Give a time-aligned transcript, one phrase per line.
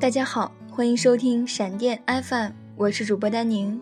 [0.00, 3.78] 大家好，欢迎收听闪电 FM，我是主播丹宁。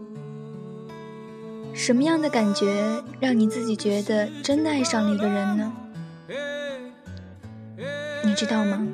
[1.73, 5.73] 什么样的感觉让你自己觉得真的爱上了一个人呢？
[8.25, 8.85] 你知道吗？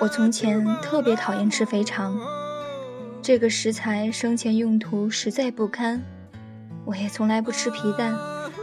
[0.00, 2.20] 我从前特别讨厌吃肥肠，
[3.22, 6.02] 这个食材生前用途实在不堪。
[6.84, 8.14] 我也从来不吃皮蛋，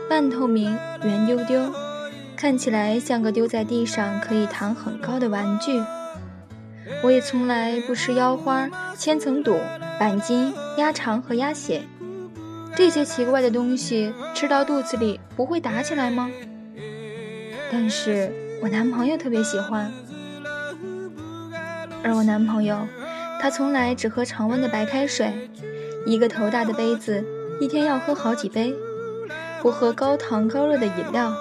[0.07, 1.73] 半透明、圆丢丢，
[2.37, 5.81] 看起来像个丢在地上可以弹很高的玩具。
[7.01, 9.59] 我也从来不吃腰花、千层肚、
[9.99, 11.81] 板筋、鸭肠和鸭血，
[12.75, 16.29] 这些奇怪的东西吃到肚子里不会打起来吗？
[17.71, 18.31] 但是
[18.61, 19.91] 我男朋友特别喜欢，
[22.03, 22.79] 而我男朋友，
[23.41, 25.31] 他从来只喝常温的白开水，
[26.05, 27.23] 一个头大的杯子，
[27.59, 28.75] 一天要喝好几杯，
[29.61, 31.33] 不喝高糖高热的饮料，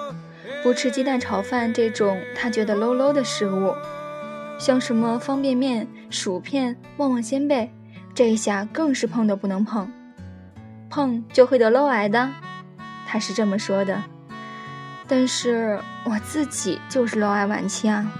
[0.63, 3.73] 不吃鸡蛋炒饭这种他觉得 low low 的食物。
[4.57, 7.71] 像什么方便面、薯片、旺旺仙贝，
[8.13, 9.91] 这一下更是碰都不能碰，
[10.89, 12.31] 碰就会得漏癌的，
[13.05, 14.01] 他是这么说的。
[15.07, 18.11] 但是我自己就是漏癌晚期啊。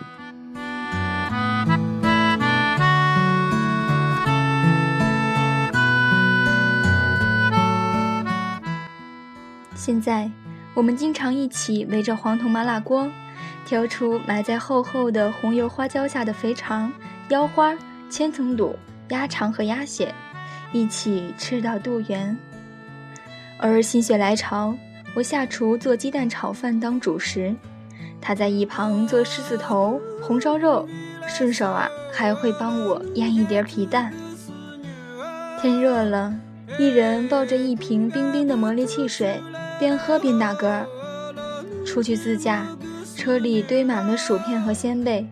[9.73, 10.30] 现在
[10.73, 13.09] 我们经常一起围着黄铜麻辣锅。
[13.65, 16.91] 挑出埋在厚厚的红油花椒下的肥肠、
[17.29, 17.75] 腰花、
[18.09, 18.75] 千层肚、
[19.09, 20.13] 鸭肠和鸭血，
[20.71, 22.37] 一起吃到肚圆。
[23.57, 24.75] 而心血来潮，
[25.15, 27.55] 我下厨做鸡蛋炒饭当主食，
[28.21, 30.87] 他在一旁做狮子头、红烧肉，
[31.27, 34.13] 顺手啊还会帮我腌一碟皮蛋。
[35.61, 36.33] 天热了，
[36.77, 39.41] 一人抱着一瓶冰冰的魔力汽水，
[39.80, 40.85] 边喝边打嗝。
[41.85, 42.67] 出去自驾。
[43.16, 45.25] 车里堆满了薯片和鲜贝，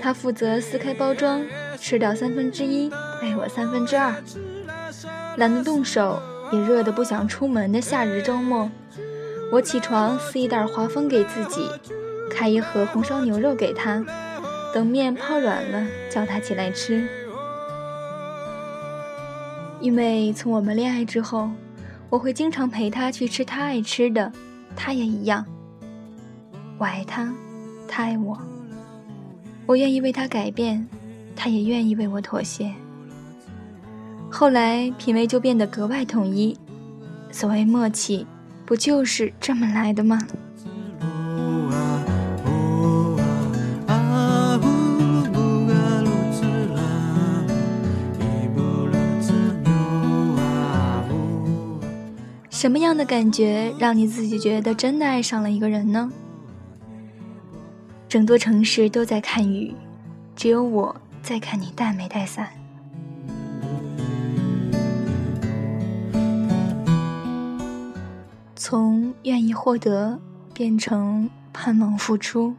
[0.00, 1.44] 他负责撕开包装，
[1.78, 2.90] 吃掉三分之一，
[3.22, 4.14] 喂我三分之二。
[5.36, 8.70] 懒得动手，也热得不想出门的夏日周末，
[9.52, 11.68] 我起床撕一袋华丰给自己，
[12.30, 14.04] 开一盒红烧牛肉给他，
[14.74, 17.06] 等面泡软了叫他起来吃。
[19.80, 21.50] 因为从我们恋爱之后，
[22.08, 24.32] 我会经常陪他去吃他爱吃的，
[24.74, 25.44] 他也一样。
[26.78, 27.32] 我爱他，
[27.86, 28.38] 他爱我，
[29.66, 30.86] 我愿意为他改变，
[31.36, 32.72] 他也愿意为我妥协。
[34.30, 36.58] 后来品味就变得格外统一，
[37.30, 38.26] 所谓默契，
[38.66, 40.18] 不就是这么来的吗？
[52.50, 56.12] 什么样的感觉让你自己觉得真的爱上了一个人呢？
[58.12, 59.74] 整座城市都在看雨，
[60.36, 62.46] 只有我在看你带没带伞。
[68.54, 70.20] 从愿意获得
[70.52, 72.54] 变成盼望付出，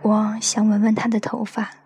[0.00, 1.79] 我想闻闻他的头发。